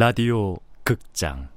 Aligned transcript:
라디오 0.00 0.56
극장 0.84 1.48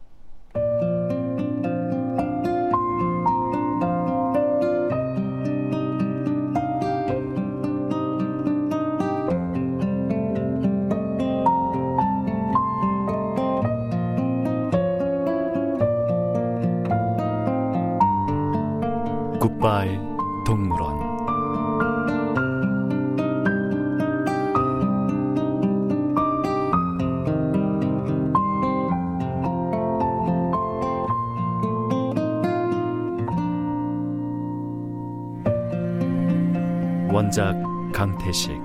원작 37.32 37.56
강태식 37.94 38.60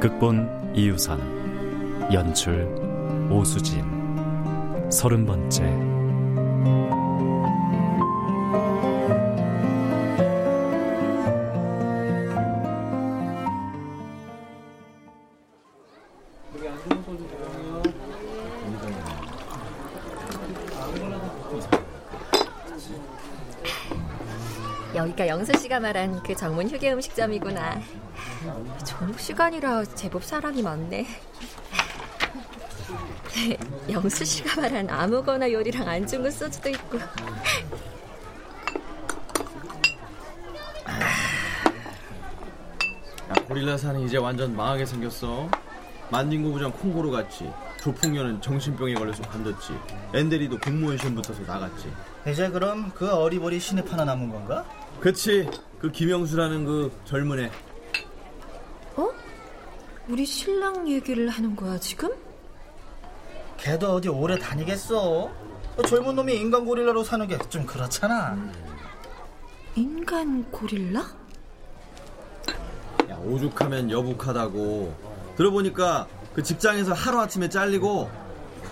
극본 0.00 0.72
이유선 0.74 1.20
연출 2.12 2.66
오수진 3.30 4.90
서른 4.90 5.24
번째 5.24 5.86
여기가 24.94 25.28
영수 25.28 25.52
씨가 25.58 25.80
말한 25.80 26.22
그 26.22 26.34
전문 26.34 26.68
휴게 26.68 26.92
음식점이구나. 26.92 27.80
저녁 28.84 29.20
시간이라 29.20 29.84
제법 29.84 30.24
사람이 30.24 30.62
많네. 30.62 31.06
영수 33.90 34.24
씨가 34.24 34.60
말한 34.60 34.88
아무거나 34.88 35.50
요리랑 35.50 35.86
안중근 35.88 36.30
소주도 36.30 36.68
있고. 36.70 36.98
야, 43.28 43.34
고릴라 43.46 43.76
산은 43.76 44.00
이제 44.02 44.16
완전 44.16 44.56
망하게 44.56 44.86
생겼어. 44.86 45.50
만딩고 46.10 46.52
부장 46.52 46.70
콩고루 46.70 47.10
갔지. 47.10 47.50
조풍년은 47.90 48.40
정신병에 48.42 48.94
걸려서 48.94 49.22
관뒀지. 49.22 49.78
엔데리도 50.12 50.58
공무원 50.58 50.98
시험 50.98 51.14
붙어서 51.14 51.40
나갔지. 51.42 51.88
이제 52.28 52.50
그럼 52.50 52.90
그 52.92 53.08
어리버리 53.08 53.60
신입 53.60 53.92
하나 53.92 54.04
남은 54.04 54.28
건가? 54.28 54.64
그치. 55.00 55.48
그 55.78 55.92
김영수라는 55.92 56.64
그 56.64 56.90
젊은 57.04 57.38
애. 57.38 57.50
어? 58.96 59.08
우리 60.08 60.26
신랑 60.26 60.88
얘기를 60.88 61.28
하는 61.28 61.54
거야 61.54 61.78
지금? 61.78 62.10
걔도 63.56 63.92
어디 63.94 64.08
오래 64.08 64.36
다니겠어? 64.36 65.30
젊은 65.86 66.16
놈이 66.16 66.34
인간 66.34 66.64
고릴라로 66.64 67.04
사는 67.04 67.24
게 67.28 67.38
좀 67.48 67.64
그렇잖아. 67.64 68.36
인간 69.76 70.42
고릴라? 70.50 71.02
야, 73.10 73.16
오죽하면 73.18 73.92
여북하다고. 73.92 75.06
들어보니까 75.36 76.08
그 76.36 76.42
직장에서 76.42 76.92
하루아침에 76.92 77.48
잘리고 77.48 78.10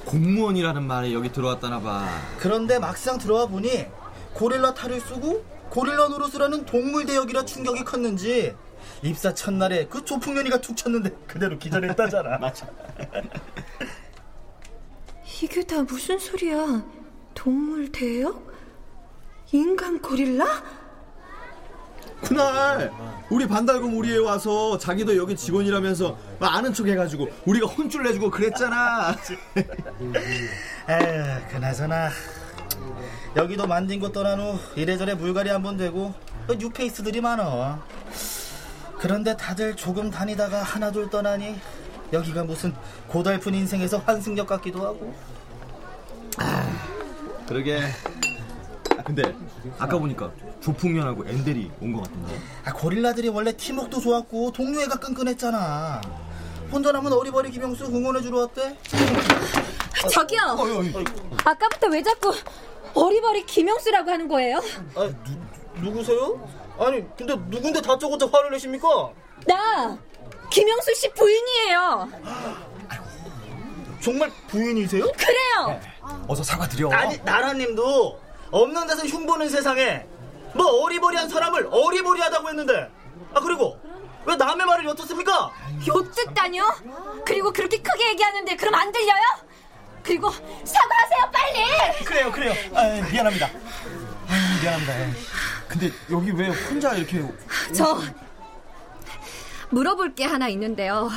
공무원이라는 0.05 0.83
말에 0.83 1.15
여기 1.15 1.33
들어왔다나 1.33 1.81
봐. 1.81 2.07
그런데 2.39 2.79
막상 2.79 3.17
들어와 3.17 3.47
보니 3.47 3.87
고릴라 4.35 4.75
탈을 4.75 5.01
쓰고 5.01 5.43
고릴라 5.71 6.09
노릇을 6.09 6.43
하는 6.43 6.67
동물 6.67 7.07
대역이라 7.07 7.47
충격이 7.47 7.85
컸는지 7.85 8.55
입사 9.03 9.33
첫날에 9.33 9.87
그 9.87 10.05
조풍년이가 10.05 10.61
툭 10.61 10.77
쳤는데 10.77 11.11
그대로 11.27 11.59
기절했다잖아. 11.59 12.37
맞아. 12.39 12.69
이게 15.43 15.65
다 15.65 15.83
무슨 15.85 16.19
소리야? 16.19 16.85
동물 17.33 17.91
대역? 17.91 18.53
인간 19.53 20.03
고릴라? 20.03 20.45
그날 22.25 22.93
우리 23.31 23.47
반달곰 23.47 23.97
우리에 23.97 24.19
와서 24.19 24.77
자기도 24.79 25.17
여기 25.17 25.37
직원이라면서 25.37 26.17
아는 26.41 26.73
척 26.73 26.87
해가지고 26.87 27.29
우리가 27.47 27.67
혼쭐 27.67 28.03
내주고 28.03 28.31
그랬잖아. 28.31 29.17
에휴, 30.89 31.49
그나저나 31.51 32.11
여기도 33.37 33.67
만든 33.67 33.99
거 34.01 34.11
떠난 34.13 34.39
후 34.41 34.59
이래저래 34.77 35.15
물갈이 35.15 35.51
한 35.51 35.63
번 35.63 35.77
되고 35.77 36.15
또 36.47 36.55
뉴페이스들이 36.55 37.21
많아. 37.21 37.83
그런데 38.99 39.37
다들 39.37 39.75
조금 39.77 40.11
다니다가 40.11 40.63
하나둘 40.63 41.11
떠나니 41.11 41.59
여기가 42.13 42.45
무슨 42.45 42.75
고달픈 43.09 43.55
인생에서 43.55 43.99
환승역 43.99 44.47
같기도 44.47 44.85
하고. 44.85 45.15
그러게. 47.49 47.81
아, 49.05 49.07
근데 49.07 49.23
아까 49.79 49.99
보니까 49.99 50.31
조풍년하고 50.63 51.27
엔델이 51.29 51.71
온 51.81 51.93
것 51.93 52.03
같은데. 52.05 52.39
아, 52.65 52.73
고릴라들이 52.73 53.29
원래 53.29 53.53
팀워크도 53.53 54.01
좋았고 54.01 54.53
동료애가 54.53 54.99
끈끈했잖아. 54.99 56.01
혼자 56.73 56.91
남은 56.91 57.13
어리버리 57.13 57.51
김영수 57.51 57.85
응원해주러 57.85 58.39
왔대. 58.41 58.77
저기요. 60.11 60.57
아까부터 61.45 61.89
왜 61.89 62.03
자꾸 62.03 62.33
어리버리 62.95 63.45
김영수라고 63.45 64.11
하는 64.11 64.27
거예요? 64.27 64.59
아, 64.97 65.11
누, 65.25 65.81
누구세요? 65.83 66.49
아니, 66.79 67.05
근데 67.17 67.37
누군데 67.49 67.83
다짜고짜 67.83 68.27
화를 68.33 68.51
내십니까? 68.53 68.89
나 69.47 69.99
김영수 70.51 70.95
씨 70.95 71.13
부인이에요. 71.13 72.09
정말 74.03 74.31
부인이세요? 74.49 75.05
그래요. 75.17 75.81
어서 76.27 76.43
사과드려. 76.43 76.91
아니, 76.91 77.19
나라님도 77.25 78.24
없는 78.55 78.87
데서 78.87 79.05
흉보는 79.07 79.49
세상에 79.49 80.07
뭐 80.55 80.85
어리버리한 80.85 81.29
사람을 81.29 81.69
어리버리하다고 81.73 82.49
했는데 82.51 82.89
아 83.35 83.41
그리고 83.41 83.77
왜 84.27 84.37
남의 84.37 84.65
말을 84.65 84.85
엿듣습니까? 84.87 85.51
욕듣다뇨? 85.87 86.65
그리고 87.27 87.53
그렇게 87.53 87.83
크게 87.83 88.11
얘기하는데 88.11 88.55
그럼 88.57 88.75
안 88.77 88.93
들려요? 88.93 89.23
그리고 90.05 90.31
사과하세요 90.31 91.31
빨리. 91.33 92.05
그래요, 92.05 92.31
그래요. 92.31 92.53
아, 92.75 92.83
미안합니다. 93.11 93.47
아, 93.47 94.59
미안합니다. 94.63 95.01
예. 95.01 95.11
근데 95.67 95.91
여기 96.11 96.31
왜 96.31 96.49
혼자 96.49 96.95
이렇게 96.95 97.23
저 97.75 97.99
물어볼 99.71 100.15
게 100.15 100.25
하나 100.25 100.47
있는데요. 100.49 101.11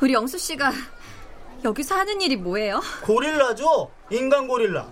우리 0.00 0.14
영수 0.14 0.38
씨가 0.38 0.72
여기서 1.64 1.96
하는 1.96 2.20
일이 2.22 2.36
뭐예요? 2.36 2.80
고릴라죠? 3.02 3.90
인간 4.10 4.48
고릴라. 4.48 4.88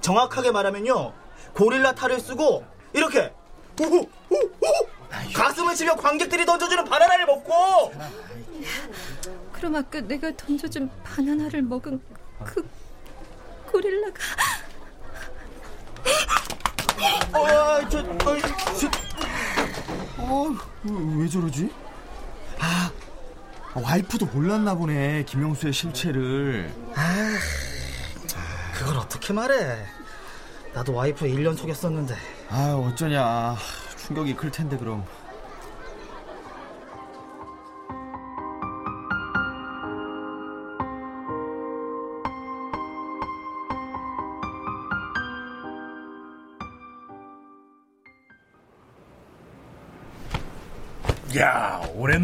정확하게 0.00 0.50
말하면요. 0.50 1.12
고릴라 1.54 1.94
탈을 1.94 2.20
쓰고 2.20 2.64
이렇게 2.92 3.32
우후 3.80 4.08
우후 4.30 4.86
가슴을 5.34 5.74
치며 5.74 5.94
관객들이 5.96 6.44
던져주는 6.44 6.84
바나나를 6.84 7.26
먹고 7.26 7.92
그럼 9.52 9.76
아까 9.76 10.00
내가 10.00 10.30
던져준 10.36 10.90
바나나를 11.02 11.62
먹은 11.62 12.00
그 12.44 12.68
고릴라가 13.70 14.14
아, 17.32 17.88
저, 17.88 17.98
어, 18.00 18.38
저, 18.80 18.90
어, 20.18 20.56
왜 21.16 21.28
저러지? 21.28 21.70
아, 22.58 22.90
와이프도 23.74 24.26
몰랐나 24.26 24.74
보네. 24.74 25.24
김영수의 25.24 25.72
실체를. 25.72 26.72
어떻게 29.28 29.34
말해? 29.34 29.84
나도 30.72 30.94
와이프 30.94 31.26
1년 31.26 31.54
속였었는데. 31.54 32.14
아, 32.48 32.72
어쩌냐. 32.74 33.56
충격이 33.98 34.34
클 34.34 34.50
텐데 34.50 34.78
그럼. 34.78 35.04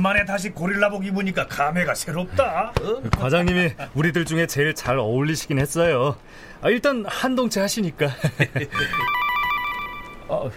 오랜만에 0.04 0.26
다시 0.26 0.50
고릴라복 0.50 1.06
입으니까 1.06 1.46
감회가 1.46 1.94
새롭다. 1.94 2.72
과장님이 3.18 3.72
우리들 3.94 4.26
중에 4.26 4.46
제일 4.46 4.74
잘 4.74 4.98
어울리시긴 4.98 5.58
했어요. 5.58 6.16
아, 6.60 6.68
일단 6.68 7.04
한동체 7.08 7.60
하시니까. 7.62 8.08
어. 10.28 10.50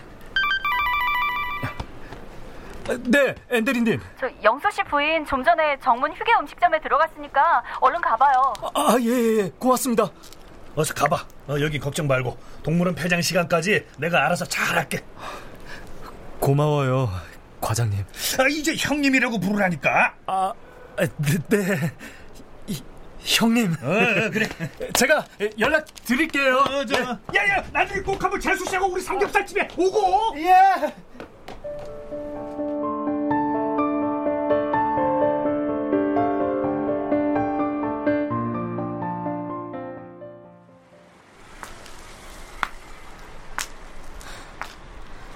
네, 3.06 3.36
앤드리님. 3.50 4.02
저 4.20 4.30
영수 4.44 4.70
씨 4.72 4.84
부인 4.84 5.26
좀 5.26 5.42
전에 5.44 5.78
정문 5.82 6.12
휴게 6.12 6.34
음식점에 6.42 6.82
들어갔으니까 6.82 7.64
얼른 7.80 8.02
가봐요. 8.02 8.54
아, 8.74 8.98
예, 9.00 9.06
예, 9.06 9.38
예. 9.44 9.52
고맙습니다. 9.58 10.10
어서 10.76 10.94
가봐. 10.94 11.26
어, 11.48 11.56
여기 11.62 11.80
걱정 11.80 12.06
말고 12.08 12.38
동물원 12.64 12.96
폐장 12.96 13.22
시간까지 13.22 13.86
내가 13.98 14.26
알아서 14.26 14.44
잘 14.46 14.76
할게. 14.76 15.00
고마워요, 16.40 17.10
과장님. 17.62 18.00
아, 18.39 18.48
이제 18.50 18.75
형님이라고 18.77 19.39
부르라니까. 19.39 20.15
아, 20.27 20.54
네, 20.98 21.07
네. 21.50 21.92
이, 22.68 22.81
형님. 23.19 23.75
어, 23.81 23.88
어, 23.88 24.30
그래. 24.31 24.48
제가 24.94 25.25
연락 25.59 25.86
드릴게요. 26.06 26.57
어, 26.57 26.86
저, 26.86 26.95
야야, 27.36 27.63
나중에 27.71 28.01
꼭 28.01 28.21
한번 28.24 28.39
재수 28.39 28.65
씨하고 28.65 28.88
우리 28.88 29.01
삼겹살 29.01 29.45
집에 29.45 29.68
오고. 29.77 30.36
예. 30.39 30.94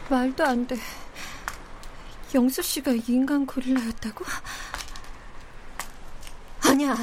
말도 0.09 0.44
안 0.44 0.67
돼. 0.67 0.75
영수 2.33 2.62
씨가 2.62 2.92
인간 3.07 3.45
고릴라였다고? 3.45 4.25
아니야. 6.66 6.95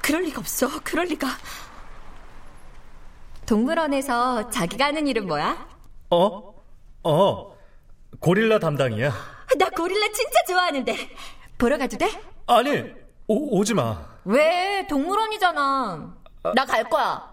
그럴 0.00 0.22
리가 0.22 0.40
없어. 0.40 0.68
그럴 0.84 1.06
리가. 1.06 1.28
동물원에서 3.46 4.50
자기가 4.50 4.86
하는 4.86 5.06
일은 5.06 5.26
뭐야? 5.26 5.68
어? 6.10 6.54
어. 7.02 7.56
고릴라 8.20 8.58
담당이야. 8.58 9.12
나 9.58 9.70
고릴라 9.70 10.06
진짜 10.12 10.38
좋아하는데. 10.48 11.10
보러 11.56 11.76
가도 11.78 11.96
돼? 11.96 12.08
아니, 12.46 12.84
오, 13.26 13.58
오지 13.58 13.74
마. 13.74 14.06
왜? 14.24 14.86
동물원이잖아. 14.88 16.14
나갈 16.54 16.84
거야. 16.88 17.32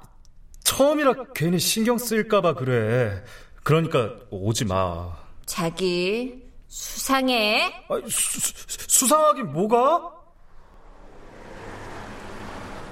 처음이라 0.63 1.13
괜히 1.35 1.59
신경 1.59 1.97
쓰일까봐 1.97 2.55
그래. 2.55 3.23
그러니까 3.63 4.15
오지 4.31 4.65
마. 4.65 5.15
자기 5.45 6.44
수상해. 6.75 7.85
아, 7.87 8.01
수, 8.09 8.39
수, 8.41 8.53
수상하긴 8.89 9.53
뭐가? 9.53 10.11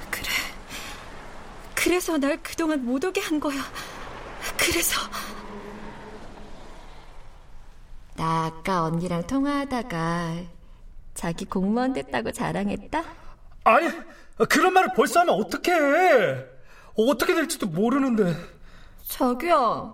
그래. 0.10 0.30
그래서 1.76 2.18
날 2.18 2.42
그동안 2.42 2.86
못 2.86 3.04
오게 3.04 3.20
한 3.20 3.42
거야. 3.42 3.62
그래서 4.58 5.02
나 8.16 8.46
아까 8.46 8.84
언니랑 8.86 9.28
통화하다가 9.28 10.38
자기 11.14 11.44
공무원 11.44 11.92
됐다고 11.92 12.32
자랑했다? 12.32 13.04
아니, 13.66 13.90
그런 14.48 14.74
말을 14.74 14.94
벌써 14.96 15.20
하면 15.20 15.36
어떡해. 15.36 16.46
어떻게 16.96 17.36
될지도 17.36 17.68
모르는데. 17.68 18.34
자기야, 19.10 19.94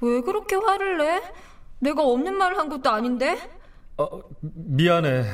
왜 0.00 0.22
그렇게 0.22 0.56
화를 0.56 0.96
내? 0.96 1.22
내가 1.78 2.02
없는 2.02 2.34
말을 2.36 2.58
한 2.58 2.68
것도 2.68 2.90
아닌데? 2.90 3.38
어, 3.98 4.08
미안해. 4.40 5.24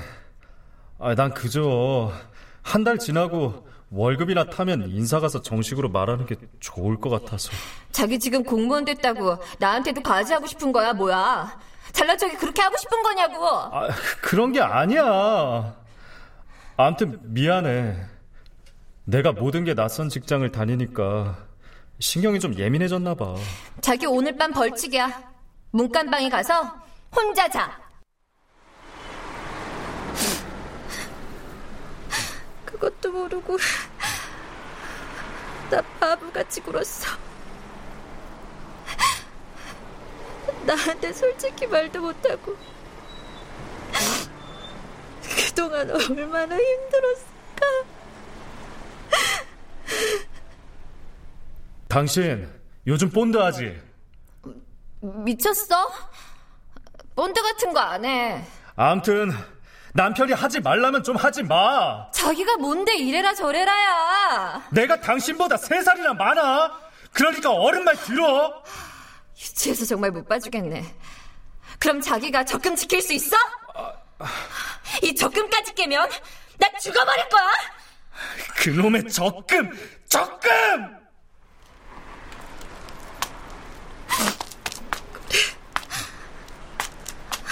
아, 0.98 1.14
난 1.14 1.32
그저 1.34 2.12
한 2.62 2.84
달 2.84 2.98
지나고 2.98 3.66
월급이나 3.90 4.44
타면 4.44 4.88
인사 4.88 5.20
가서 5.20 5.42
정식으로 5.42 5.88
말하는 5.90 6.26
게 6.26 6.36
좋을 6.60 6.98
것 6.98 7.10
같아서. 7.10 7.50
자기 7.90 8.18
지금 8.18 8.42
공무원 8.42 8.84
됐다고 8.84 9.36
나한테도 9.58 10.02
과제하고 10.02 10.46
싶은 10.46 10.72
거야, 10.72 10.92
뭐야? 10.92 11.58
잘난 11.92 12.16
척이 12.16 12.36
그렇게 12.36 12.62
하고 12.62 12.76
싶은 12.78 13.02
거냐고! 13.02 13.46
아, 13.46 13.88
그런 14.22 14.52
게 14.52 14.60
아니야. 14.60 15.74
아무튼 16.76 17.18
미안해. 17.22 17.96
내가 19.04 19.32
모든 19.32 19.64
게 19.64 19.74
낯선 19.74 20.08
직장을 20.08 20.48
다니니까 20.50 21.36
신경이 21.98 22.40
좀 22.40 22.54
예민해졌나 22.56 23.14
봐. 23.14 23.34
자기 23.82 24.06
오늘 24.06 24.36
밤 24.36 24.52
벌칙이야. 24.52 25.31
문간방에 25.72 26.28
가서 26.28 26.82
혼자 27.14 27.48
자. 27.48 27.80
그것도 32.66 33.10
모르고 33.10 33.56
나 35.70 35.80
바보같이 35.98 36.60
굴었어. 36.60 37.08
나한테 40.66 41.12
솔직히 41.12 41.66
말도 41.66 42.00
못하고 42.00 42.56
그동안 45.22 45.90
얼마나 45.90 46.56
힘들었을까. 46.56 47.66
당신 51.88 52.48
요즘 52.86 53.08
본드 53.10 53.38
하지? 53.38 53.91
미쳤어? 55.02 55.90
본드 57.16 57.42
같은 57.42 57.72
거 57.72 57.80
안 57.80 58.04
해. 58.04 58.44
암튼 58.76 59.32
남편이 59.94 60.32
하지 60.32 60.60
말라면 60.60 61.02
좀 61.02 61.16
하지 61.16 61.42
마. 61.42 62.10
자기가 62.12 62.56
뭔데 62.56 62.96
이래라 62.96 63.34
저래라야. 63.34 64.62
내가 64.70 64.98
당신보다 65.00 65.56
세 65.56 65.82
살이나 65.82 66.14
많아. 66.14 66.72
그러니까 67.12 67.50
어른 67.50 67.84
말 67.84 67.94
들어. 67.96 68.62
유치해서 69.36 69.84
정말 69.84 70.10
못 70.10 70.26
봐주겠네. 70.26 70.82
그럼 71.78 72.00
자기가 72.00 72.44
적금 72.44 72.76
지킬 72.76 73.02
수 73.02 73.12
있어? 73.12 73.36
이 75.02 75.14
적금까지 75.14 75.74
깨면 75.74 76.08
나 76.58 76.68
죽어버릴 76.80 77.28
거야. 77.28 77.50
그놈의 78.56 79.08
적금, 79.08 79.70
적금! 80.08 81.01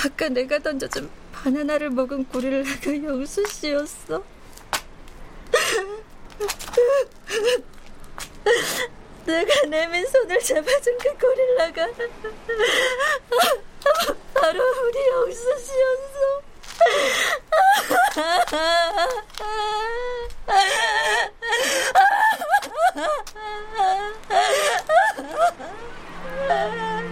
아까 0.04 0.28
내가 0.28 0.58
던져준 0.58 1.08
바나나를 1.32 1.88
먹은 1.90 2.24
고릴라가 2.26 2.92
영수 3.04 3.46
씨였어. 3.46 4.22
내가 9.26 9.66
내민 9.66 10.06
손을 10.06 10.38
잡아준 10.40 10.96
그 10.98 11.16
고릴라가 11.18 11.86
바로 14.34 14.62
우리 14.86 15.06
영수 15.08 15.58
씨였어. 15.58 16.40
어, 26.48 27.09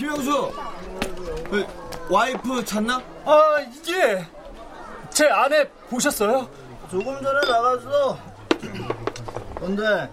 김영수. 0.00 0.32
어, 0.34 0.52
와이프 2.08 2.64
찾나? 2.64 3.02
아, 3.26 3.60
이게 3.60 4.24
제 5.10 5.28
아내 5.28 5.68
보셨어요? 5.90 6.48
조금 6.90 7.22
전에 7.22 7.40
나갔어. 7.46 8.18
근데 9.56 10.10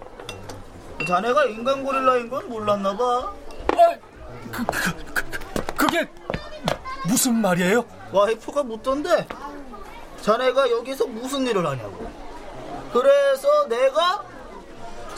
자네가 1.06 1.46
인간 1.46 1.82
고릴라인 1.82 2.28
건 2.28 2.50
몰랐나 2.50 2.94
봐. 2.98 3.32
아, 3.72 3.96
그, 4.52 4.66
그, 4.66 5.14
그, 5.14 5.74
그게 5.74 6.06
무슨 7.06 7.36
말이에요? 7.36 7.82
와이프가 8.12 8.64
묻던데 8.64 9.26
자네가 10.20 10.70
여기서 10.70 11.06
무슨 11.06 11.46
일을 11.46 11.66
하냐고. 11.66 12.10
그래서 12.92 13.66
내가 13.68 14.22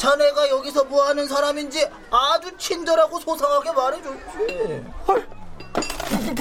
자네가 0.01 0.49
여기서 0.49 0.85
뭐 0.85 1.07
하는 1.07 1.29
사람인지 1.29 1.87
아주 2.11 2.57
친절하고 2.57 3.21
소상하게 3.21 3.71
말해줬지. 3.73 4.85
뭐, 5.07 5.21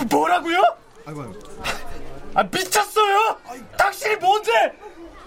뭐라고요? 0.09 0.61
아이고. 1.05 1.33
아, 2.35 2.43
미쳤어요? 2.43 3.37
당신이 3.77 4.15
뭔데? 4.15 4.51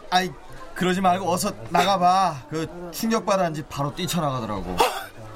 아이, 0.09 0.33
그러지 0.75 1.03
말고 1.03 1.31
어서 1.31 1.53
나가봐. 1.69 2.47
그 2.49 2.91
충격 2.91 3.27
받았는지 3.27 3.65
바로 3.69 3.95
뛰쳐나가더라고. 3.95 4.77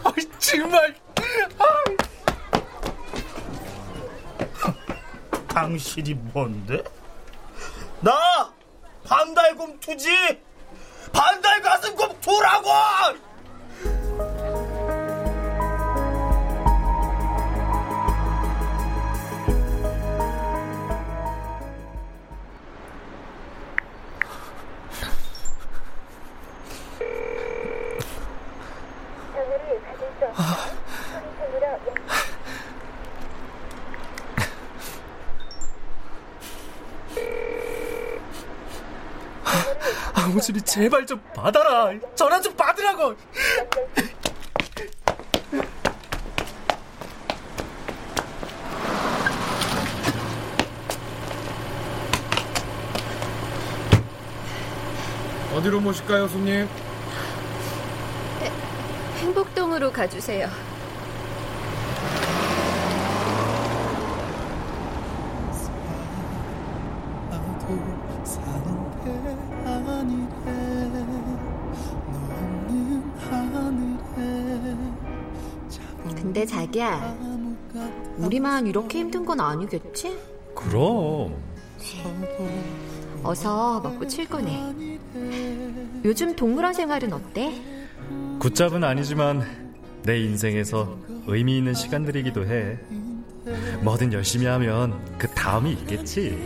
아, 0.02 0.12
정말. 0.38 0.96
당신이 5.48 6.14
뭔데? 6.14 6.82
나 8.00 8.50
반달곰 9.04 9.80
투지 9.80 10.40
반달 11.16 11.62
가슴 11.62 11.96
곱 11.96 12.20
두라고! 12.20 12.70
아무진이 40.46 40.62
제발 40.62 41.04
좀 41.06 41.20
받아라. 41.34 41.92
전화 42.14 42.40
좀 42.40 42.54
받으라고. 42.54 43.16
어디로 55.54 55.80
모실까요, 55.80 56.28
손님? 56.28 56.68
행복동으로 59.18 59.90
가주세요. 59.90 60.65
야, 76.78 77.16
우리만 78.18 78.66
이렇게 78.66 78.98
힘든 78.98 79.24
건 79.24 79.40
아니겠지? 79.40 80.18
그럼. 80.54 81.34
어서 83.22 83.80
먹고 83.80 84.06
출근해. 84.06 84.74
요즘 86.04 86.36
동물원 86.36 86.74
생활은 86.74 87.12
어때? 87.12 87.60
굿잡은 88.38 88.84
아니지만 88.84 89.42
내 90.02 90.18
인생에서 90.20 90.98
의미 91.26 91.58
있는 91.58 91.74
시간들이기도 91.74 92.46
해. 92.46 92.78
뭐든 93.82 94.12
열심히 94.12 94.46
하면 94.46 94.94
그 95.18 95.26
다음이 95.28 95.72
있겠지. 95.72 96.36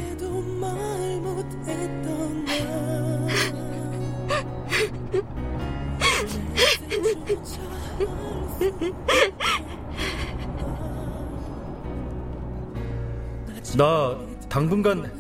나 13.80 14.14
당분간 14.50 15.10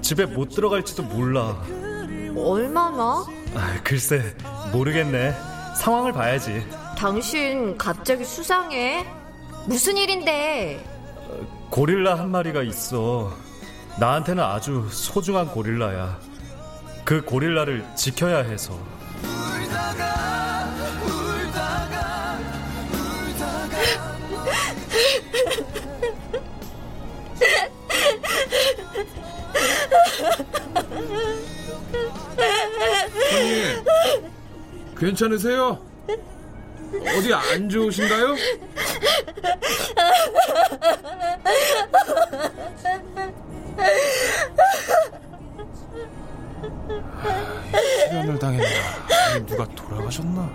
집에 0.00 0.26
못 0.26 0.50
들어갈지도 0.50 1.02
몰라. 1.02 1.60
얼마나? 2.36 3.26
아, 3.56 3.80
글쎄, 3.82 4.36
모르겠네. 4.72 5.34
상황을 5.76 6.12
봐야지. 6.12 6.64
당신 6.96 7.76
갑자기 7.76 8.24
수상해. 8.24 9.04
무슨 9.66 9.96
일인데? 9.96 10.84
고릴라 11.70 12.16
한 12.16 12.30
마리가 12.30 12.62
있어. 12.62 13.36
나한테는 13.98 14.40
아주 14.40 14.86
소중한 14.88 15.48
고릴라야. 15.48 16.16
그 17.04 17.24
고릴라를 17.24 17.84
지켜야 17.96 18.38
해서. 18.38 18.78
손님, 33.30 33.84
괜찮으세요? 34.98 35.78
어디 37.16 37.34
안 37.34 37.68
좋으신가요? 37.68 38.36
실현을 48.08 48.38
당했나? 48.38 48.66
아니, 49.32 49.46
누가 49.46 49.66
돌아가셨나? 49.74 50.50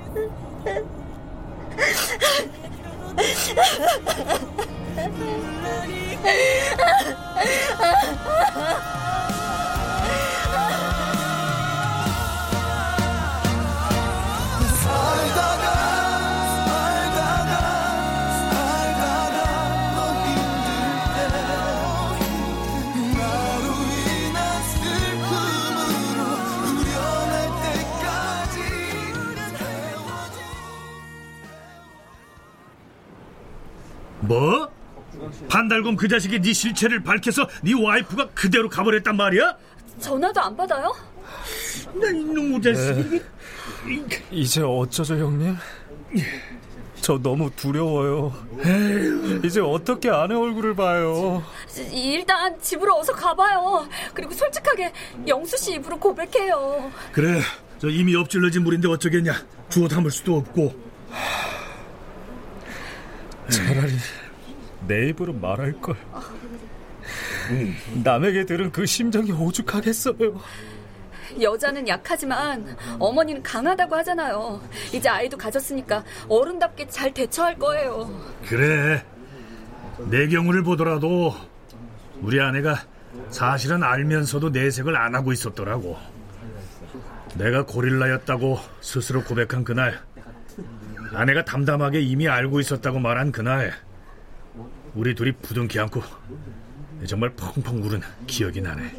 뭐? 34.22 34.70
반달곰 35.50 35.96
그 35.96 36.08
자식이 36.08 36.40
네 36.42 36.54
실체를 36.54 37.04
밝혀서 37.04 37.48
네 37.64 37.74
와이프가 37.74 38.30
그대로 38.34 38.70
가버렸단 38.70 39.16
말이야? 39.18 39.58
전화도 40.00 40.42
안 40.42 40.56
받아요? 40.56 40.96
나 41.94 42.10
이놈의 42.10 42.62
자식이 42.62 43.22
이제 44.32 44.62
어쩌죠, 44.62 45.16
형님? 45.16 45.56
저 47.02 47.18
너무 47.18 47.50
두려워요. 47.56 48.34
이제 49.44 49.60
어떻게 49.60 50.10
아내 50.10 50.36
얼굴을 50.36 50.76
봐요? 50.76 51.44
일단 51.92 52.60
집으로 52.62 53.00
어서 53.00 53.12
가봐요. 53.14 53.88
그리고 54.14 54.34
솔직하게 54.34 54.94
영수 55.28 55.58
씨 55.58 55.74
입으로 55.74 55.98
고백해요. 56.00 56.92
그래 57.12 57.42
저 57.80 57.90
이미 57.90 58.16
엎질러진 58.16 58.64
물인데 58.64 58.88
어쩌겠냐 58.88 59.34
주워 59.70 59.88
담을 59.88 60.12
수도 60.12 60.38
없고 60.38 60.91
차라리 63.52 63.94
내 64.88 65.10
입으로 65.10 65.34
말할 65.34 65.74
걸. 65.82 65.96
남에게 68.04 68.46
들은 68.46 68.72
그 68.72 68.86
심정이 68.86 69.32
오죽하겠어요. 69.32 70.40
여자는 71.40 71.88
약하지만 71.88 72.76
어머니는 73.00 73.42
강하다고 73.44 73.96
하잖아요. 73.98 74.62
이제 74.94 75.08
아이도 75.08 75.38
가졌으니까 75.38 76.04
어른답게 76.28 76.88
잘 76.90 77.14
대처할 77.14 77.58
거예요. 77.58 78.10
그래 78.48 79.04
내 80.10 80.28
경우를 80.28 80.64
보더라도 80.64 81.34
우리 82.22 82.40
아내가 82.42 82.84
사실은 83.30 83.84
알면서도 83.84 84.50
내색을 84.50 84.96
안 84.96 85.16
하고 85.16 85.32
있었더라고 85.32 85.98
내가 87.36 87.66
고릴라였다고 87.66 88.60
스스로 88.82 89.24
고백한 89.24 89.64
그날 89.64 90.02
아내가 91.14 91.44
담담하게 91.44 92.02
이미 92.02 92.28
알고 92.28 92.60
있었다고 92.60 93.00
말한 93.00 93.32
그날 93.32 93.74
우리 94.94 95.16
둘이 95.16 95.32
부둥키 95.34 95.80
안고 95.80 96.02
정말 97.08 97.32
펑펑 97.36 97.82
울은 97.84 98.02
기억이 98.28 98.62
나네 98.62 98.94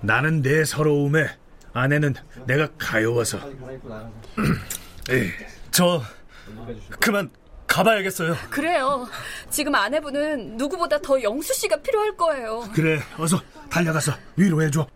나는 0.00 0.42
내 0.42 0.64
서러움에 0.64 1.28
아내는 1.72 2.14
내가 2.46 2.68
가여워서 2.78 3.38
저 5.70 6.02
그만 7.00 7.30
가봐야겠어요. 7.66 8.34
그래요. 8.50 9.06
지금 9.50 9.74
아내분은 9.74 10.56
누구보다 10.56 10.98
더 11.00 11.22
영수 11.22 11.52
씨가 11.54 11.82
필요할 11.82 12.16
거예요. 12.16 12.68
그래 12.72 13.00
어서 13.18 13.40
달려가서 13.70 14.12
위로해줘 14.36 14.86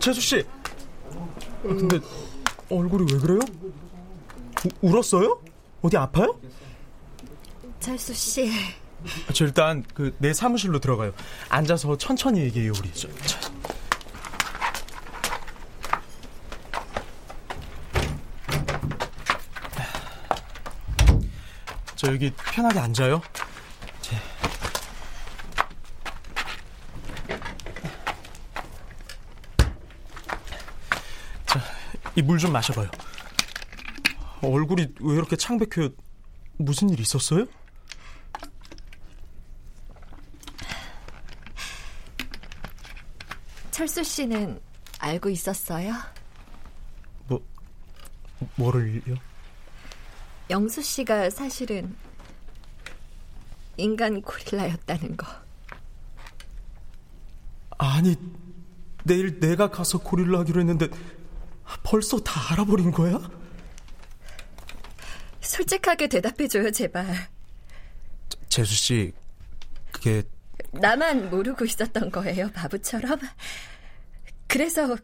아, 0.00 0.02
채수 0.02 0.18
씨. 0.22 0.44
근데 1.62 2.00
얼굴이 2.70 3.12
왜 3.12 3.18
그래요? 3.18 3.40
우, 4.80 4.88
울었어요? 4.88 5.42
어디 5.82 5.96
아파요? 5.98 6.38
철수 7.80 8.14
씨, 8.14 8.50
저 9.34 9.44
일단 9.44 9.82
그 9.94 10.14
내 10.18 10.32
사무실로 10.32 10.78
들어가요. 10.80 11.12
앉아서 11.50 11.96
천천히 11.98 12.40
얘기해요 12.40 12.72
우리. 12.78 12.90
저, 12.94 13.08
저. 13.26 13.38
저 21.96 22.08
여기 22.12 22.32
편하게 22.52 22.78
앉아요. 22.78 23.20
이 32.20 32.22
물 32.22 32.38
좀 32.38 32.52
마셔봐요. 32.52 32.90
얼굴이 34.42 34.94
왜 35.00 35.14
이렇게 35.14 35.36
창백해요? 35.36 35.88
무슨 36.58 36.90
일 36.90 37.00
있었어요? 37.00 37.46
철수 43.70 44.02
씨는 44.04 44.60
알고 44.98 45.30
있었어요? 45.30 45.94
뭐, 47.26 47.40
뭐를요? 48.56 49.16
영수 50.50 50.82
씨가 50.82 51.30
사실은 51.30 51.94
인간 53.76 54.20
고릴라였다는 54.20 55.16
거. 55.16 55.26
아니, 57.78 58.16
내일 59.04 59.40
내가 59.40 59.70
가서 59.70 59.98
고릴라 59.98 60.40
하기로 60.40 60.60
했는데 60.60 60.88
벌써 61.82 62.18
다 62.20 62.52
알아버린 62.52 62.90
거야? 62.90 63.18
솔직하게 65.40 66.08
대답해줘요, 66.08 66.70
제발. 66.70 67.06
재수 68.48 68.74
씨, 68.74 69.12
그게 69.90 70.22
나만 70.72 71.30
모르고 71.30 71.64
있었던 71.64 72.10
거예요, 72.10 72.50
바보처럼. 72.52 73.18
그래서 74.46 74.96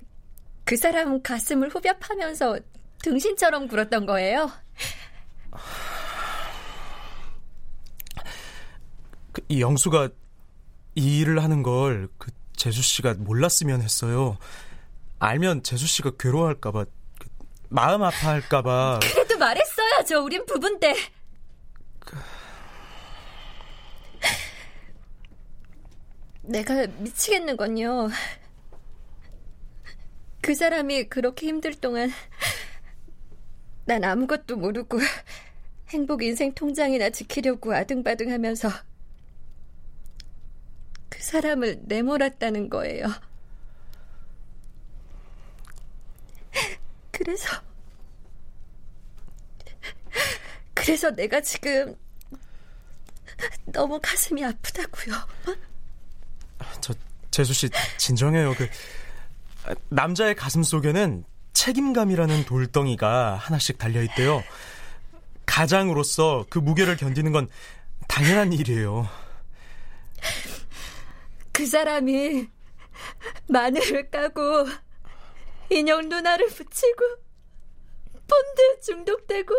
그 0.64 0.76
사람 0.76 1.22
가슴을 1.22 1.68
후벼 1.70 1.96
파면서 1.98 2.58
등신처럼 3.02 3.68
굴었던 3.68 4.06
거예요. 4.06 4.50
그, 9.32 9.42
이 9.48 9.60
영수가 9.60 10.08
이 10.96 11.20
일을 11.20 11.42
하는 11.42 11.62
걸 11.62 12.08
그 12.18 12.30
재수 12.56 12.82
씨가 12.82 13.14
몰랐으면 13.18 13.82
했어요. 13.82 14.38
알면 15.18 15.62
재수 15.62 15.86
씨가 15.86 16.12
괴로워할까봐 16.18 16.84
그, 16.84 17.28
마음 17.68 18.02
아파할까봐. 18.02 19.00
그래도 19.02 19.38
말했어야죠, 19.38 20.24
우린 20.24 20.44
때. 20.78 20.94
내가 26.42 26.86
미치겠는 26.98 27.56
건요. 27.56 28.08
그 30.40 30.54
사람이 30.54 31.08
그렇게 31.08 31.48
힘들 31.48 31.74
동안 31.74 32.10
난 33.84 34.04
아무것도 34.04 34.56
모르고 34.56 34.98
행복 35.88 36.22
인생 36.22 36.52
통장이나 36.54 37.10
지키려고 37.10 37.74
아등바등 37.74 38.30
하면서 38.30 38.68
그 41.08 41.22
사람을 41.22 41.80
내몰았다는 41.86 42.68
거예요. 42.70 43.06
그래서 47.26 47.60
그래서 50.72 51.10
내가 51.10 51.40
지금 51.40 51.96
너무 53.64 53.98
가슴이 54.00 54.44
아프다고요. 54.44 55.14
저 56.80 56.94
재수 57.32 57.52
씨 57.52 57.68
진정해요. 57.96 58.54
그 58.54 58.68
남자의 59.88 60.36
가슴 60.36 60.62
속에는 60.62 61.24
책임감이라는 61.52 62.44
돌덩이가 62.44 63.34
하나씩 63.34 63.76
달려 63.76 64.04
있대요. 64.04 64.44
가장으로서 65.46 66.46
그 66.48 66.60
무게를 66.60 66.96
견디는 66.96 67.32
건 67.32 67.48
당연한 68.06 68.52
일이에요. 68.52 69.08
그 71.50 71.66
사람이 71.66 72.46
마늘을 73.48 74.10
까고 74.10 74.68
인형 75.70 76.08
누나를 76.08 76.46
붙이고 76.48 77.04
폰드에 78.28 78.80
중독되고 78.82 79.54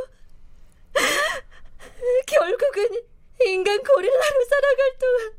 결국은 2.25 2.89
인간 3.45 3.83
고릴라로 3.83 4.45
살아갈 4.49 4.97
동안 4.99 5.33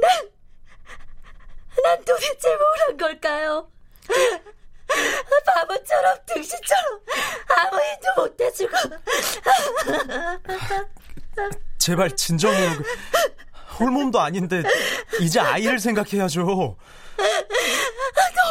난, 0.00 0.30
난 1.82 2.04
도대체 2.04 2.48
뭘 2.56 2.72
한 2.86 2.96
걸까요? 2.96 3.70
바보처럼 5.46 6.18
등신처럼 6.26 7.00
아무 7.48 7.80
일도 7.80 8.08
못해주고 8.22 8.76
제발 11.78 12.14
진정해요. 12.14 12.70
그 12.76 12.84
홀몸도 13.78 14.20
아닌데 14.20 14.62
이제 15.20 15.40
아이를 15.40 15.78
생각해야죠. 15.78 16.76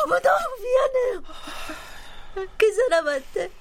너무 0.02 0.20
너무 0.20 0.58
미안해요. 0.62 1.22
그 2.58 2.74
사람한테 2.74 3.52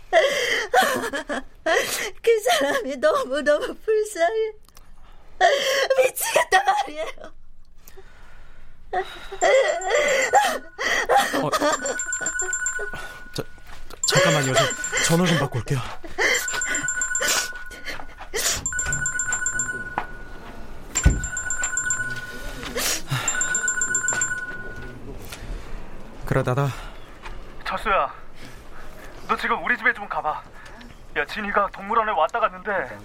그 2.23 2.41
사람이 2.41 2.97
너무 2.97 3.43
너무 3.43 3.75
불쌍해. 3.75 4.53
미치겠단 5.99 6.65
말이에요. 6.65 7.07
어, 11.43 11.51
자, 13.35 13.43
잠깐만요. 14.09 14.55
저 14.55 14.65
전화 15.05 15.27
좀 15.27 15.39
받고 15.39 15.59
올게요. 15.59 15.79
나다. 26.43 26.69
철수야, 27.65 28.13
너 29.29 29.37
지금 29.37 29.63
우리 29.65 29.77
집에 29.77 29.93
좀 29.93 30.09
가봐. 30.09 30.43
야, 31.17 31.25
진이가 31.27 31.69
동물원에 31.73 32.13
왔다 32.13 32.39
갔는데 32.41 32.99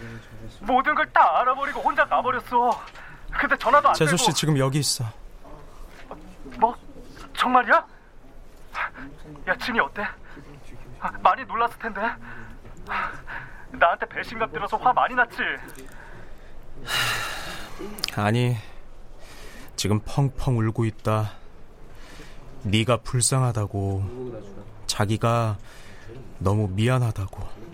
모든 0.62 0.94
걸 0.96 1.06
다 1.12 1.40
알아버리고 1.42 1.82
혼자 1.82 2.06
가버렸어. 2.06 2.80
근데 3.32 3.58
전화도 3.58 3.90
안 3.90 3.94
재수 3.96 4.12
되고. 4.12 4.18
씨 4.18 4.34
지금 4.34 4.58
여기 4.58 4.80
있어. 4.80 5.04
뭐? 6.60 6.76
정말이야? 7.36 7.86
야, 9.48 9.56
진이 9.58 9.80
어때? 9.80 10.04
아, 11.00 11.12
많이 11.22 11.44
놀랐을 11.46 11.78
텐데. 11.80 12.02
나한테 13.72 14.06
배신감 14.08 14.52
들어서 14.52 14.78
화 14.78 14.94
많이 14.94 15.16
났지. 15.16 15.38
아니 18.16 18.56
지금 19.76 20.00
펑펑 20.02 20.58
울고 20.60 20.86
있다. 20.86 21.32
네가 22.66 22.98
불쌍하다고 22.98 24.34
자기가 24.88 25.58
너무 26.40 26.68
미안하다고 26.70 27.66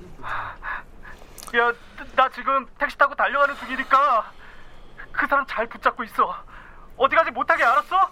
야, 1.58 1.74
나 2.16 2.30
지금 2.30 2.66
택시 2.78 2.98
타고 2.98 3.14
달려가는 3.16 3.56
중이니까 3.58 4.32
그 5.12 5.28
사람 5.28 5.46
잘 5.46 5.68
붙잡고 5.68 6.04
있어. 6.06 6.34
어디 6.96 7.14
가지 7.16 7.30
못하게 7.32 7.64
알았어? 7.64 8.10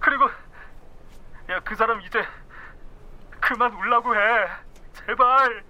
그리고 0.00 0.24
야, 1.50 1.60
그 1.62 1.76
사람 1.76 2.00
이제 2.00 2.26
그만 3.40 3.72
울라고 3.74 4.14
해. 4.14 4.20
제발. 4.94 5.62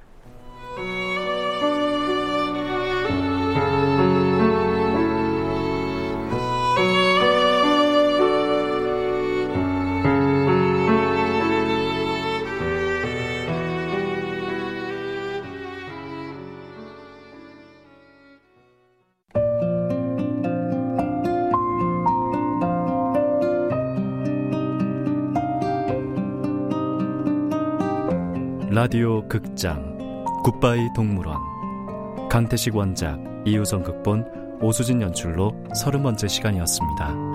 라디오 28.74 29.28
극장 29.28 29.96
굿바이 30.42 30.88
동물원 30.96 32.28
강태식 32.28 32.74
원작 32.74 33.20
이유성 33.44 33.84
극본 33.84 34.58
오수진 34.60 35.00
연출로 35.00 35.54
서른 35.76 36.02
번째 36.02 36.26
시간이었습니다. 36.26 37.33